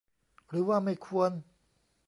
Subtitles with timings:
[0.49, 1.31] หรือว่าไม่ควร